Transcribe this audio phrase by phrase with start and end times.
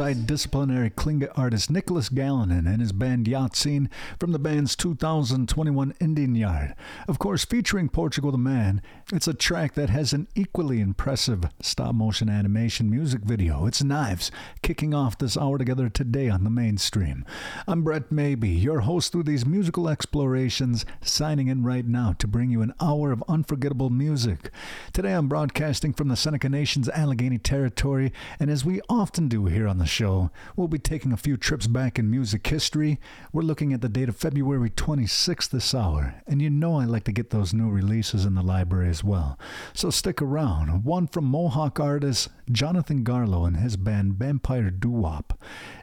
[0.00, 6.34] multidisciplinary Tlingit artist Nicholas Galanin and his band Ya Tseen from the band's 2021 Indian
[6.34, 6.74] Yard.
[7.06, 8.80] Of course, featuring Portugal the Man,
[9.12, 13.66] it's a track that has an equally impressive stop motion animation music video.
[13.66, 14.30] It's Knives,
[14.62, 17.26] kicking off this hour together today on the mainstream.
[17.68, 22.50] I'm Brett Maybe, your host through these musical explorations, signing in right now to bring
[22.50, 24.50] you an hour of unforgettable music.
[24.94, 29.68] Today I'm broadcasting from the Seneca Nation's Allegany Territory, and as we often do here
[29.68, 32.98] on the show, we'll be taking a few trips back in music history.
[33.32, 37.04] We're looking at the date of February 26th this hour, and you know I like
[37.04, 39.38] to get those new releases in the library as well.
[39.74, 40.84] So stick around.
[40.84, 45.36] One from Mohawk artist Jonathan Garlow and his band Vampire Duwop.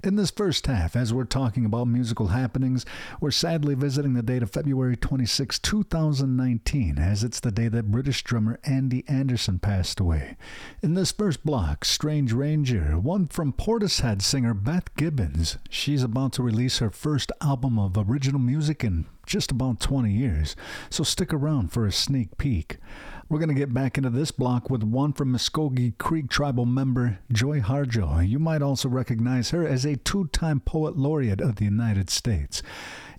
[0.04, 2.86] In this first half, as we're talking about musical happenings,
[3.20, 8.24] we're sadly visiting the date of February 26, 2019, as it's the day that British
[8.24, 10.38] drummer Andy Anderson passed away.
[10.82, 13.54] In this first block, Strange Ranger, one from
[13.88, 15.58] Portishead singer Beth Gibbons.
[15.70, 20.58] She's about to release her first album of original music in just about 20 years,
[20.90, 22.80] so stick around for a sneak peek.
[23.30, 27.20] We're going to get back into this block with one from Muscogee Creek tribal member
[27.30, 28.26] Joy Harjo.
[28.26, 32.64] You might also recognize her as a two time poet laureate of the United States.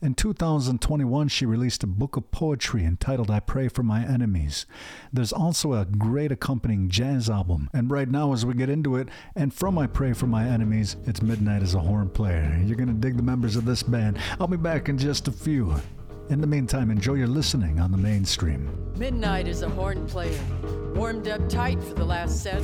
[0.00, 4.64] In 2021, she released a book of poetry entitled I Pray for My Enemies.
[5.12, 7.68] There's also a great accompanying jazz album.
[7.74, 10.96] And right now, as we get into it, and from I Pray for My Enemies,
[11.04, 12.58] it's Midnight as a horn player.
[12.64, 14.18] You're going to dig the members of this band.
[14.40, 15.74] I'll be back in just a few.
[16.30, 18.68] In the meantime, enjoy your listening on the mainstream.
[18.98, 20.38] Midnight is a horn player,
[20.94, 22.60] warmed up tight for the last set.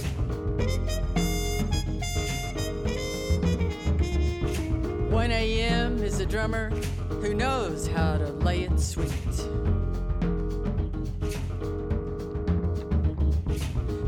[5.11, 6.03] One a.m.
[6.03, 6.69] is a drummer
[7.09, 9.09] who knows how to lay it sweet.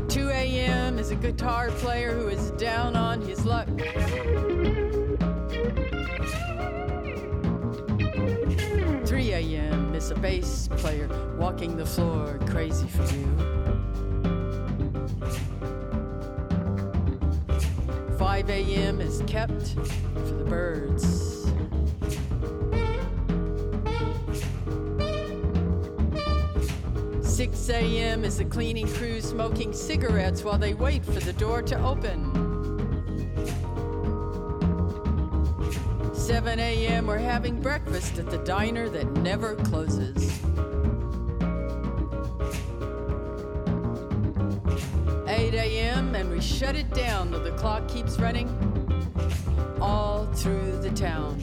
[0.07, 0.99] 2 a.m.
[0.99, 3.67] is a guitar player who is down on his luck.
[9.37, 9.93] a.m.
[9.93, 11.07] is a bass player
[11.37, 13.27] walking the floor, crazy for you.
[18.17, 18.99] 5 a.m.
[18.99, 19.75] is kept
[20.15, 21.03] for the birds.
[27.21, 28.25] 6 a.m.
[28.25, 32.46] is the cleaning crew smoking cigarettes while they wait for the door to open.
[36.27, 37.07] 7 a.m.
[37.07, 40.41] we're having breakfast at the diner that never closes.
[45.25, 46.13] 8 a.m.
[46.15, 48.49] and we shut it down though the clock keeps running
[49.79, 51.39] all through the town.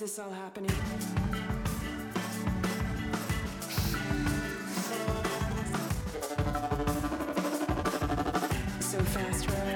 [0.00, 0.70] This all happening?
[8.80, 9.69] So fast, right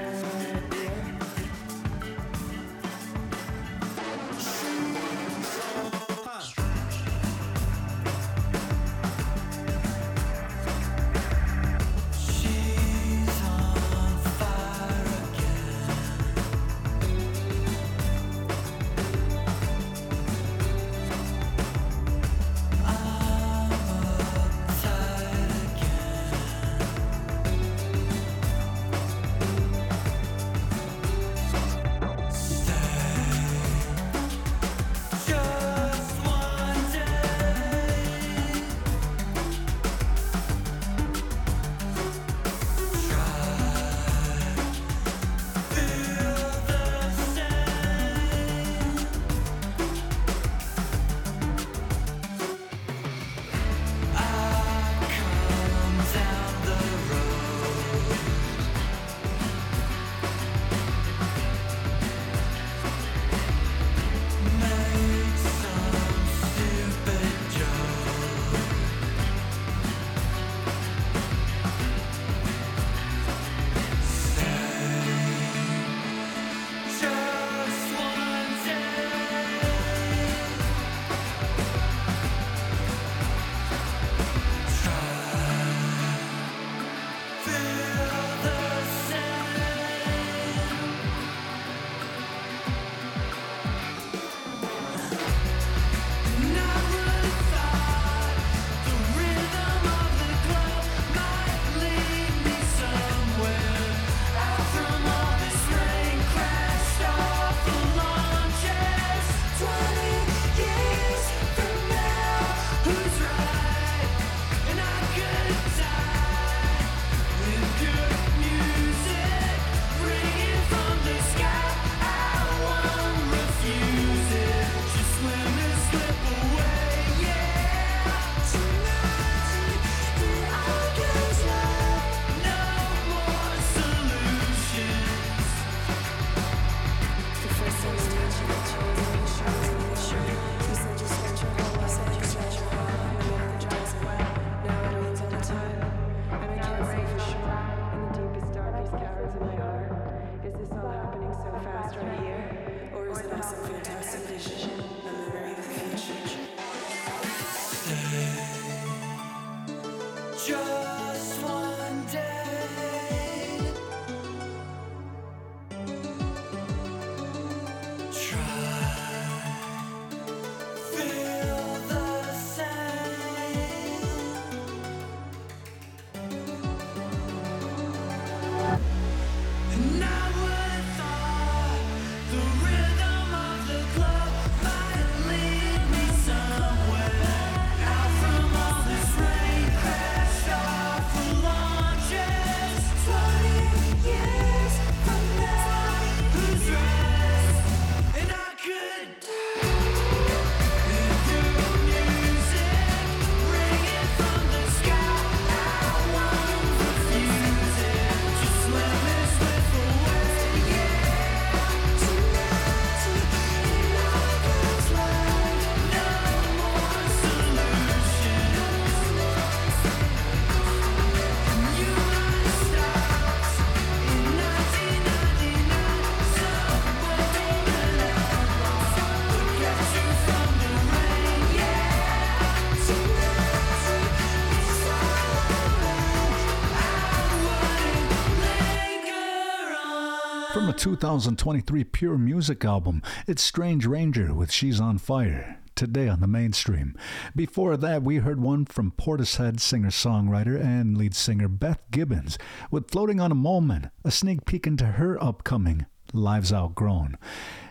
[240.85, 245.59] 2023 Pure Music album, it's Strange Ranger with She's on Fire.
[245.73, 246.95] Today on the mainstream.
[247.35, 252.37] Before that, we heard one from Portishead singer songwriter and lead singer Beth Gibbons
[252.69, 257.17] with Floating on a Moment, a sneak peek into her upcoming Lives Outgrown.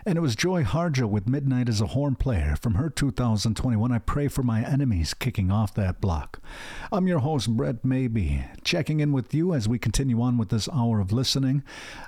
[0.05, 3.97] And it was Joy Harjo with Midnight as a Horn Player from her 2021 I
[3.99, 6.39] Pray for My Enemies kicking off that block.
[6.91, 10.69] I'm your host, Brett Maybe, checking in with you as we continue on with this
[10.69, 11.63] hour of listening.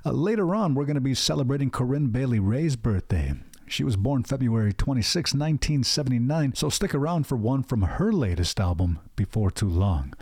[0.06, 3.34] Uh, later on, we're going to be celebrating Corinne Bailey Rae's birthday.
[3.70, 9.00] She was born February 26, 1979, so stick around for one from her latest album,
[9.18, 10.14] Before Too Long.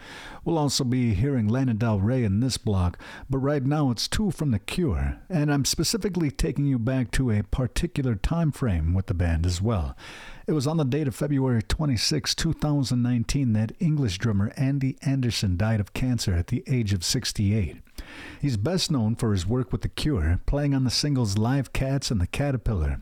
[0.44, 2.98] We'll also be hearing Lana Del Rey in this block,
[3.30, 7.30] but right now it's two from The Cure, and I'm specifically taking you back to
[7.30, 9.96] a particular time frame with the band as well.
[10.48, 15.80] It was on the date of February 26, 2019, that English drummer Andy Anderson died
[15.80, 17.78] of cancer at the age of 68.
[18.42, 22.12] He's best known for his work with The Cure, playing on the singles Love Cats
[22.12, 23.00] and The Caterpillar.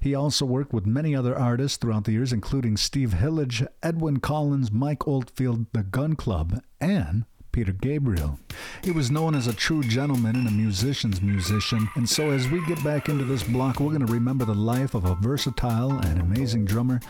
[0.00, 4.72] He also worked with many other artists throughout the years, including Steve Hillage, Edwyn Collins,
[4.72, 8.38] Mike Oldfield, The Gun Club, and Peter Gabriel.
[8.82, 12.64] He was known as a true gentleman and a musician's musician, and so as we
[12.66, 16.20] get back into this block, we're going to remember the life of a versatile and
[16.20, 17.00] amazing drummer.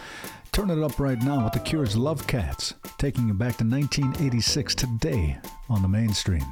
[0.53, 4.75] Turn it up right now with The Cure's Love Cats, taking you back to 1986
[4.75, 6.45] today on the mainstream.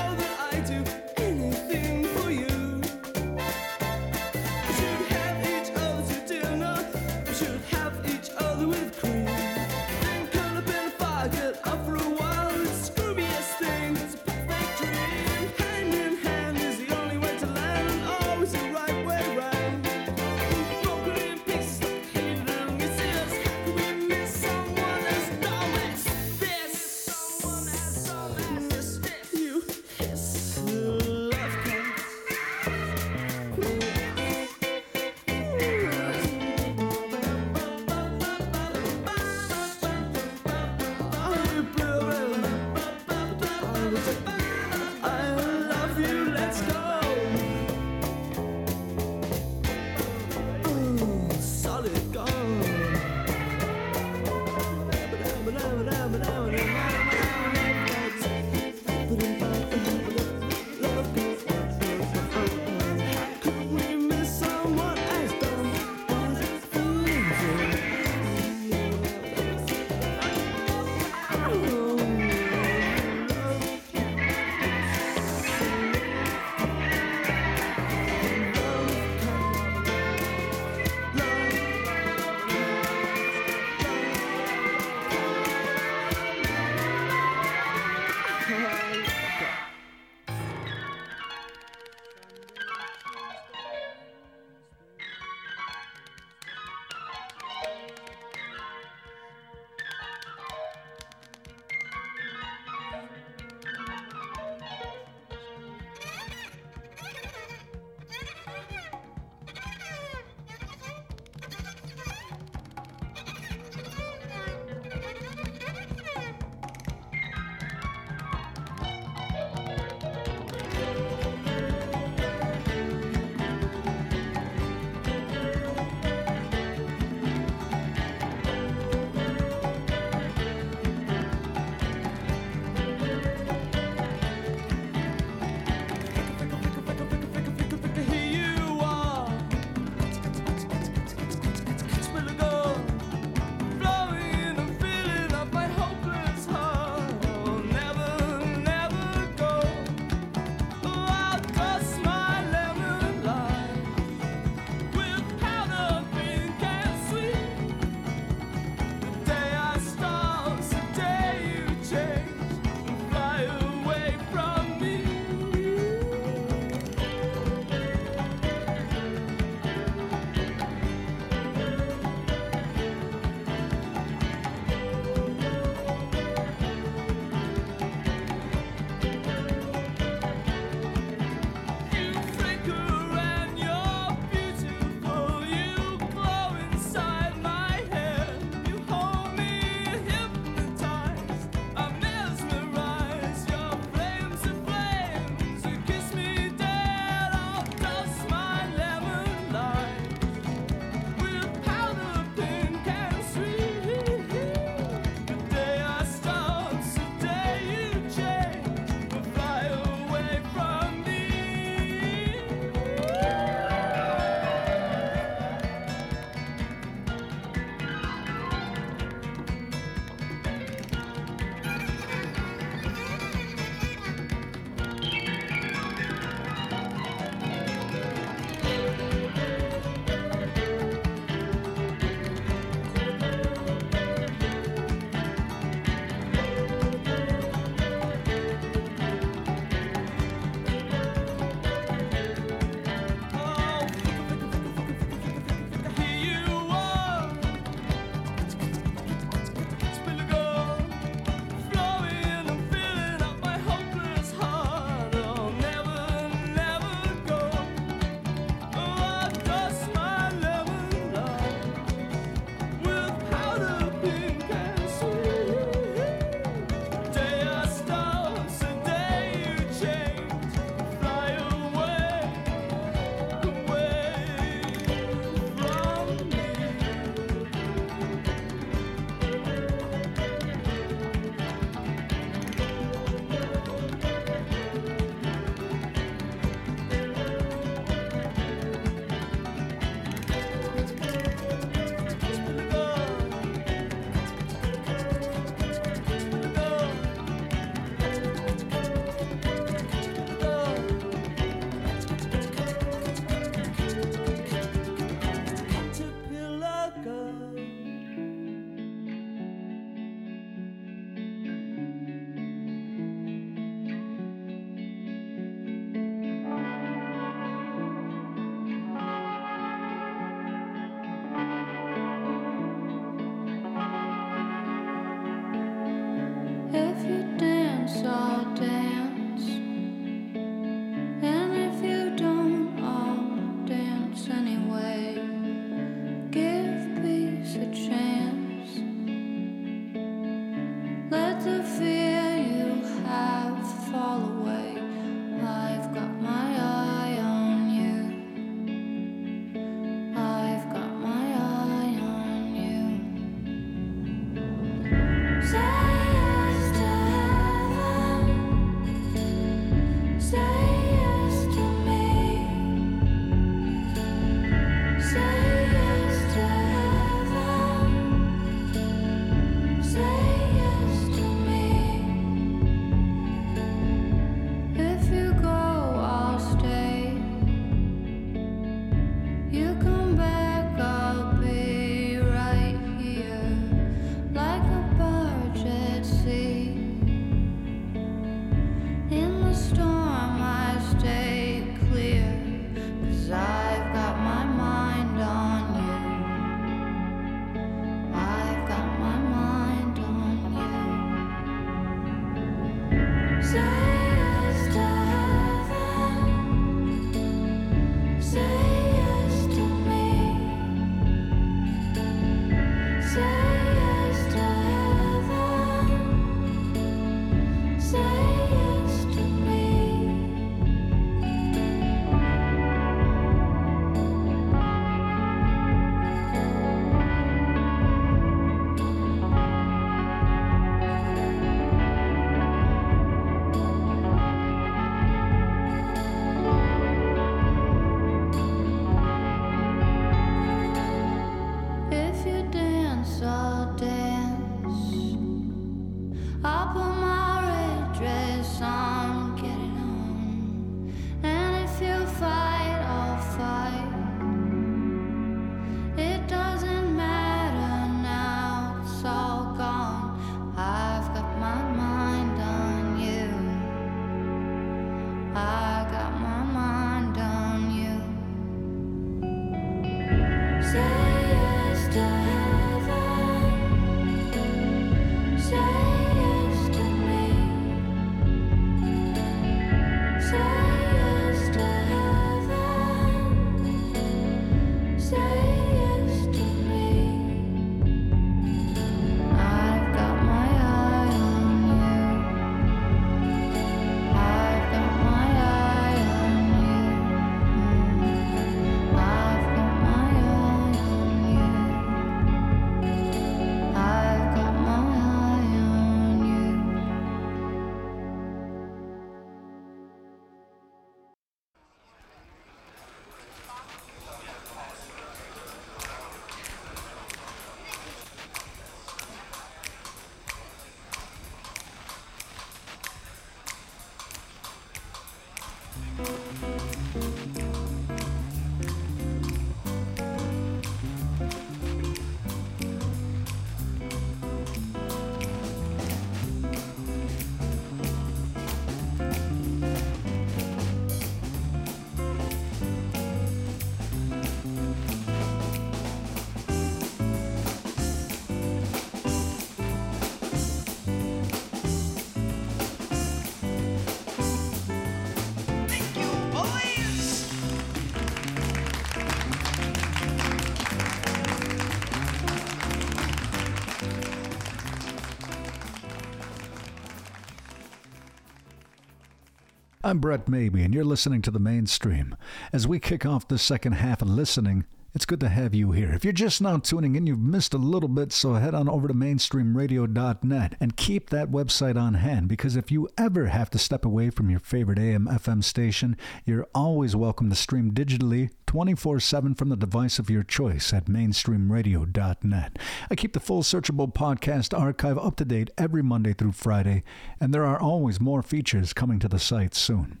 [569.88, 572.14] I'm Brett Maybe, and you're listening to the mainstream.
[572.52, 574.66] As we kick off the second half of listening,
[574.98, 575.92] it's good to have you here.
[575.92, 578.88] If you're just now tuning in, you've missed a little bit, so head on over
[578.88, 583.84] to mainstreamradio.net and keep that website on hand because if you ever have to step
[583.84, 589.36] away from your favorite AM FM station, you're always welcome to stream digitally 24 7
[589.36, 592.58] from the device of your choice at mainstreamradio.net.
[592.90, 596.82] I keep the full searchable podcast archive up to date every Monday through Friday,
[597.20, 600.00] and there are always more features coming to the site soon.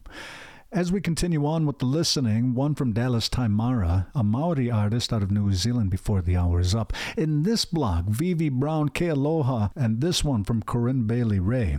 [0.70, 5.22] As we continue on with the listening, one from Dallas Tamaira, a Maori artist out
[5.22, 6.92] of New Zealand before the hour is up.
[7.16, 11.78] In this block, V V Brown KeAloha, and this one from Corinne Bailey Rae.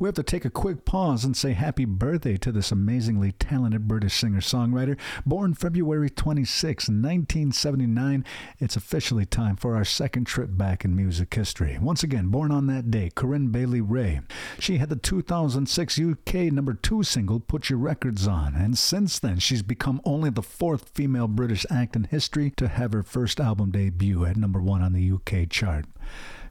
[0.00, 3.86] We have to take a quick pause and say happy birthday to this amazingly talented
[3.86, 4.98] British singer songwriter.
[5.24, 8.24] Born February 26, 1979,
[8.58, 11.78] it's officially time for our second trip back in music history.
[11.80, 14.22] Once again, born on that day, Corinne Bailey Rae.
[14.58, 19.38] She had the 2006 UK number two single, Put Your Records on, and since then
[19.38, 23.70] she's become only the fourth female British act in history to have her first album
[23.70, 25.86] debut at number one on the UK chart.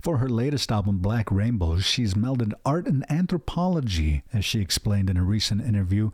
[0.01, 5.15] For her latest album, Black Rainbows, she's melded art and anthropology, as she explained in
[5.15, 6.11] a recent interview.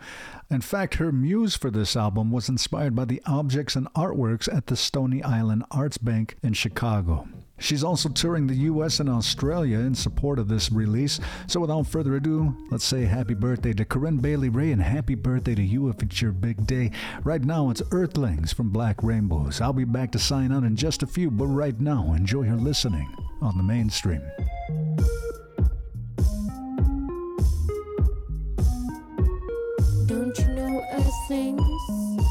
[0.52, 4.68] In fact, her muse for this album was inspired by the objects and artworks at
[4.68, 7.28] the Stony Island Arts Bank in Chicago.
[7.60, 11.20] She's also touring the US and Australia in support of this release.
[11.48, 15.56] So without further ado, let's say happy birthday to Corinne Bailey Rae and happy birthday
[15.56, 16.92] to you if it's your big day.
[17.24, 19.62] Right now it's Earthlings from Black Rainbows.
[19.62, 22.56] I'll be back to sign out in just a few, but right now enjoy your
[22.56, 23.08] listening
[23.42, 24.22] on the mainstream.
[30.08, 32.26] Don't you know Earthlings?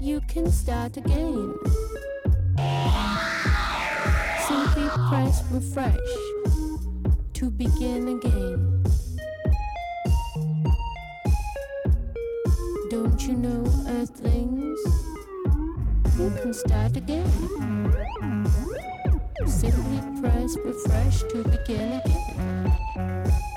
[0.00, 1.54] You can start again.
[4.86, 5.98] Simply press refresh
[7.34, 8.84] to begin again.
[12.90, 14.78] Don't you know Earthlings?
[16.16, 17.26] You can start again.
[19.46, 23.55] Simply press refresh to begin again.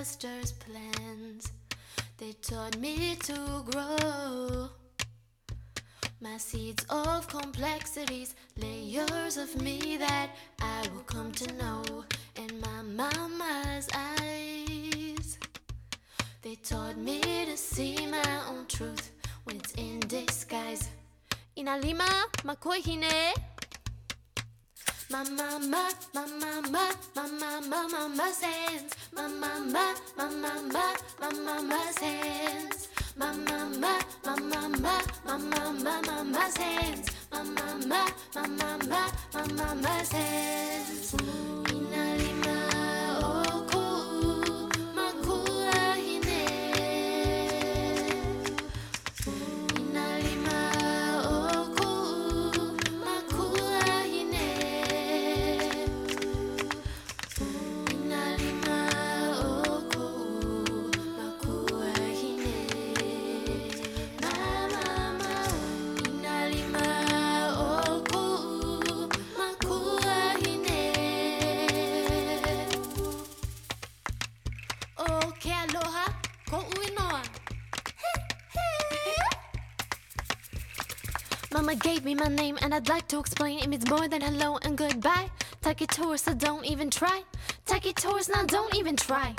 [0.00, 1.52] Ancestors' plans.
[2.16, 4.70] They taught me to grow.
[6.22, 11.82] My seeds of complexities, layers of me that I will come to know.
[12.36, 15.38] In my mama's eyes,
[16.40, 19.10] they taught me to see my own truth
[19.44, 20.88] when it's in disguise.
[21.58, 22.08] Inalima
[22.42, 23.34] makoihine.
[25.10, 28.94] My mama, my mama, my mama, mama's hands.
[29.12, 32.88] My mama, my mama, my mama's hands.
[33.16, 37.08] My mama, my mama, my mama, mama's hands.
[37.32, 38.06] My mama,
[38.36, 41.59] my mama, my mama's hands.
[81.70, 84.58] Mama gave me my name and I'd like to explain it means more than hello
[84.62, 85.30] and goodbye.
[85.62, 87.22] Take it tours, so don't even try.
[87.64, 89.36] Take it tours, now don't even try.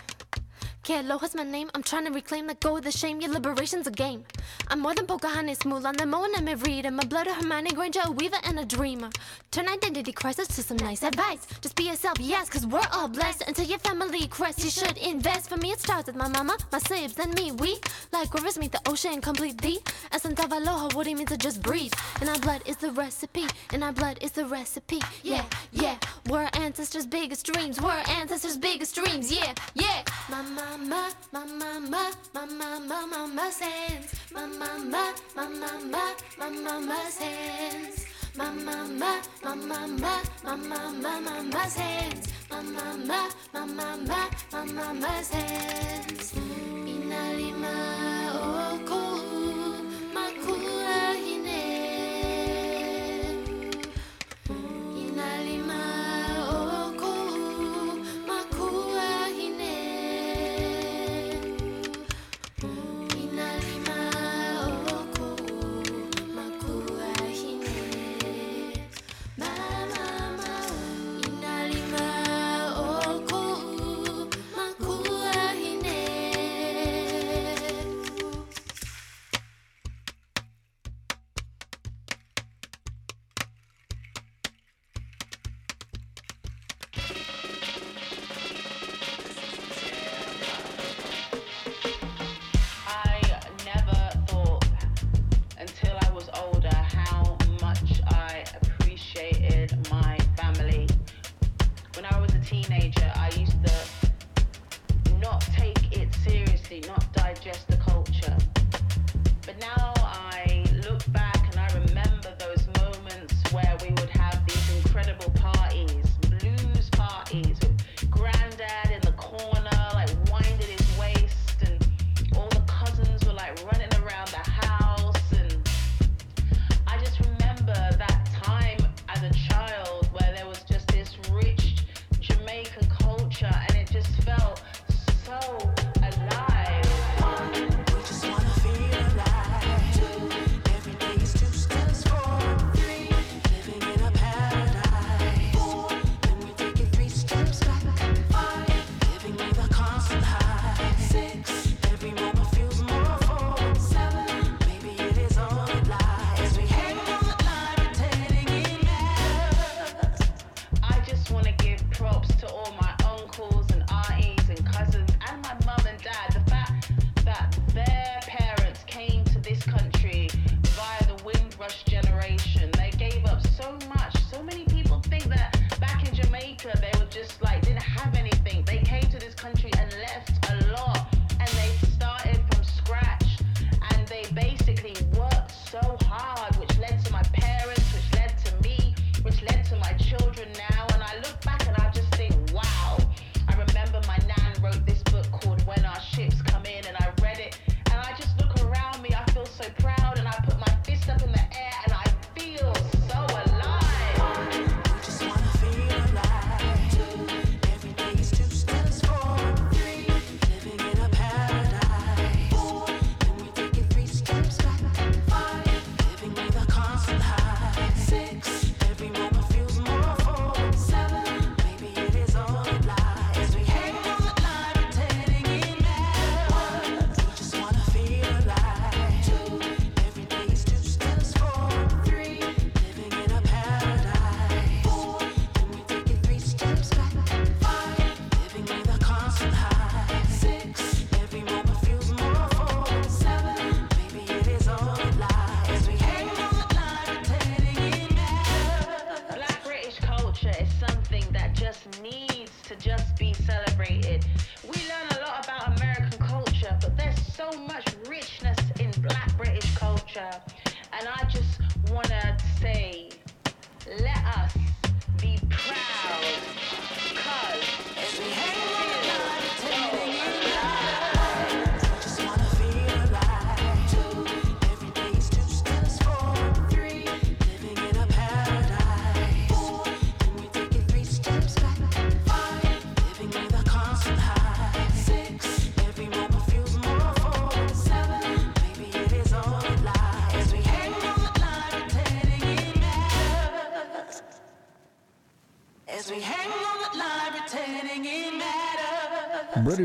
[0.82, 1.69] Que aloha's my name.
[1.75, 3.19] I'm trying to reclaim, let go of the shame.
[3.19, 4.23] Your liberation's a game.
[4.70, 6.91] I'm more than Pocahontas, Mulan, the Moana, and Merida.
[6.91, 9.10] My blood of Hermione Granger, a weaver and a dreamer.
[9.52, 11.45] Turn identity crisis to some nice advice.
[11.62, 13.43] Just be yourself, yes, cause we're all blessed.
[13.47, 15.49] Until your family crest, you should invest.
[15.49, 17.52] For me, it starts with my mama, my sibs, and me.
[17.52, 17.80] We,
[18.14, 19.80] like rivers, meet the ocean completely.
[20.12, 21.93] Essence of aloha, what it means to just breathe.
[22.22, 23.45] In our blood is the recipe.
[23.74, 25.02] In our blood is the recipe.
[25.24, 25.97] Yeah, yeah.
[26.30, 27.82] We're ancestors' biggest dreams.
[27.82, 29.32] We're ancestors' biggest dreams.
[29.32, 30.04] Yeah, yeah.
[30.30, 34.16] My mama, my mama, my mama, mama's hands.
[34.34, 38.06] My mama, my mama, my mama's hands.
[38.36, 42.28] My mama, my mama, my mama, mama's hands.
[42.50, 46.34] My mama, my mama, my mama's hands.
[46.86, 48.11] Inalima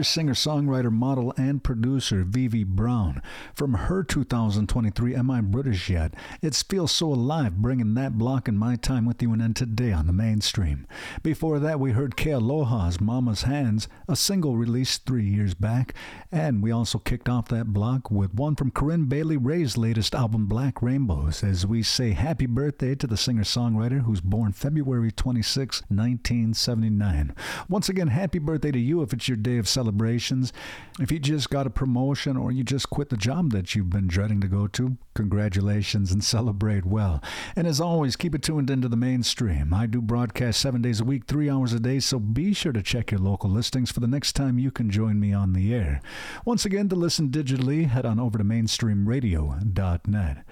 [0.02, 3.22] Singer songwriter, model, and producer V V Brown.
[3.56, 6.12] From her 2023 Am I British Yet?
[6.42, 9.92] It feels so alive bringing that block in my time with you and then today
[9.92, 10.86] on the mainstream.
[11.22, 15.94] Before that, we heard KeAloha's Mama's Hands, a single released three years back.
[16.30, 20.44] And we also kicked off that block with one from Corinne Bailey Rae's latest album,
[20.44, 25.80] Black Rainbows, as we say happy birthday to the singer songwriter who's born February 26,
[25.88, 27.34] 1979.
[27.70, 30.52] Once again, happy birthday to you if it's your day of celebrations.
[31.00, 34.06] If you just got a promotion or you just quit the job that you've been
[34.06, 37.22] dreading to go to, congratulations and celebrate well.
[37.54, 39.72] And as always, keep it tuned into the mainstream.
[39.72, 42.82] I do broadcast seven days a week, three hours a day, so be sure to
[42.82, 46.00] check your local listings for the next time you can join me on the air.
[46.44, 50.44] Once again, to listen digitally, head on over to mainstreamradio.net.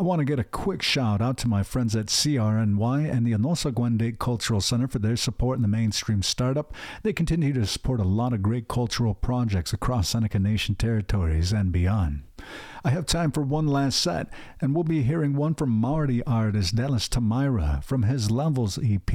[0.00, 3.32] I want to get a quick shout out to my friends at CRNY and the
[3.32, 6.72] Anosa Gwende Cultural Center for their support in the mainstream startup.
[7.02, 11.70] They continue to support a lot of great cultural projects across Seneca Nation territories and
[11.70, 12.22] beyond.
[12.82, 14.28] I have time for one last set,
[14.58, 19.12] and we'll be hearing one from Maori artist Dallas Tamaira from his Levels EP.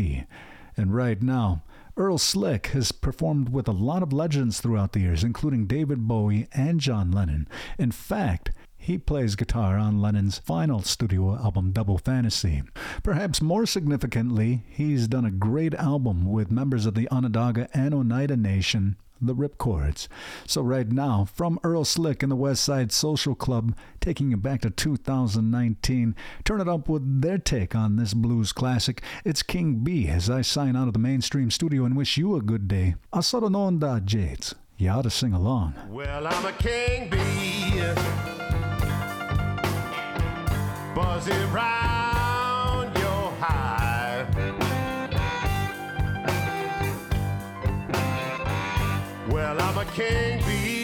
[0.78, 1.64] And right now,
[1.98, 6.48] Earl Slick has performed with a lot of legends throughout the years, including David Bowie
[6.54, 7.48] and John Lennon.
[7.80, 8.52] In fact,
[8.86, 12.62] he plays guitar on Lennon's final studio album, Double Fantasy.
[13.02, 18.38] Perhaps more significantly, he's done a great album with members of the Onondaga and Oneida
[18.38, 20.08] Nation, the Ripcords.
[20.46, 24.62] So, right now, from Earl Slick and the West Side Social Club, taking you back
[24.62, 29.02] to 2019, turn it up with their take on this blues classic.
[29.24, 32.42] It's King Bee as I sign out of the mainstream studio and wish you a
[32.42, 32.94] good day.
[33.12, 34.54] Asarononda Jades.
[34.78, 35.74] You ought to sing along.
[35.90, 37.82] Well, I'm a king bee,
[40.96, 44.34] buzzing round your hive.
[49.30, 50.75] Well, I'm a king bee,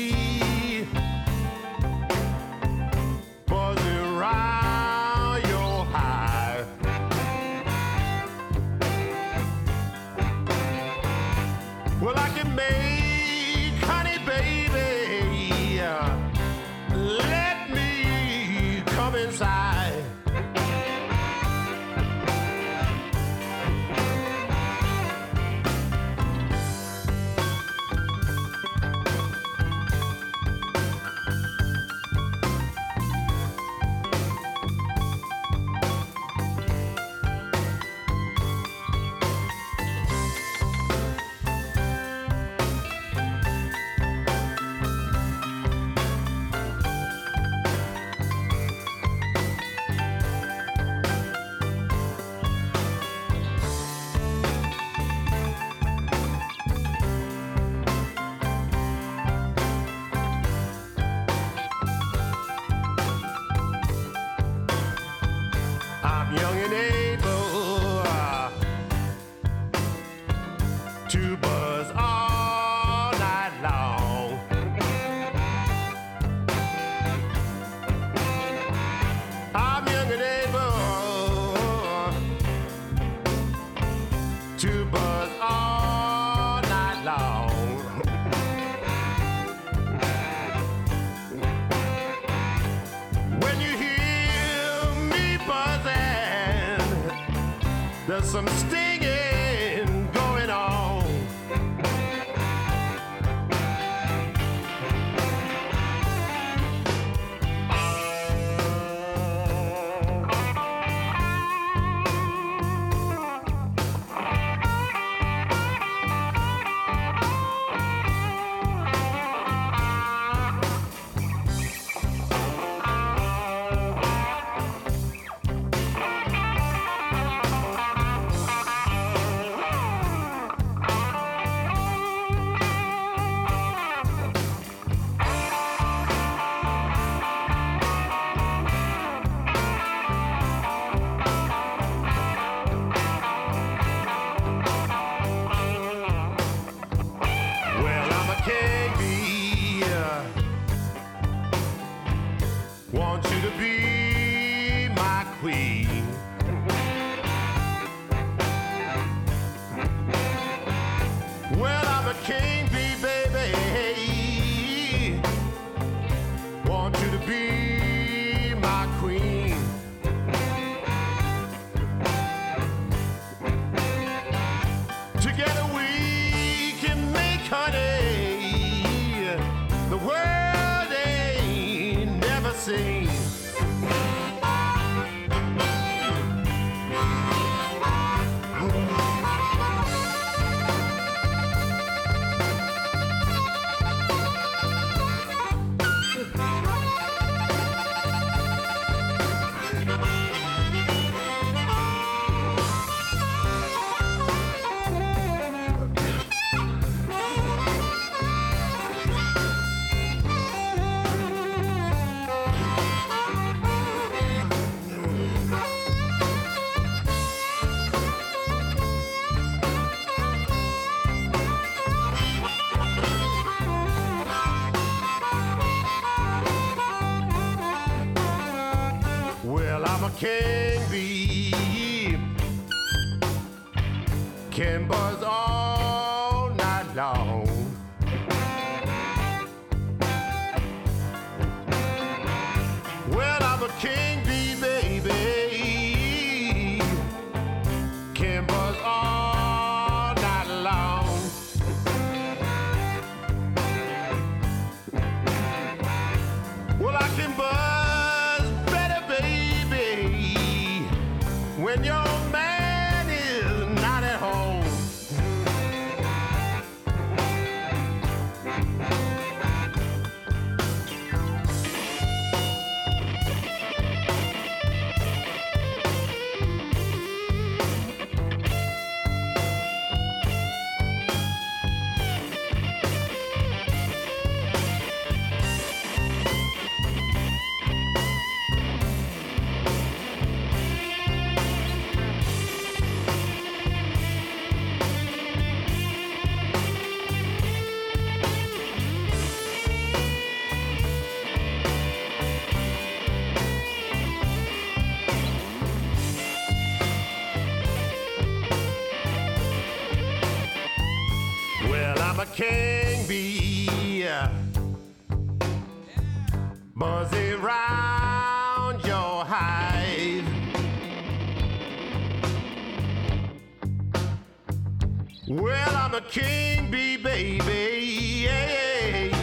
[325.28, 328.24] Well, I'm a king bee, baby.
[328.24, 329.21] Yeah.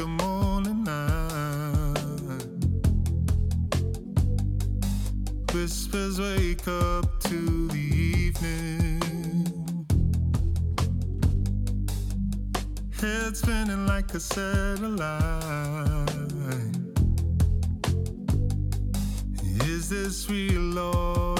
[0.00, 1.94] the morning light.
[5.52, 9.02] Whispers wake up to the evening.
[12.98, 15.18] Head spinning like a satellite.
[19.66, 21.39] Is this real or?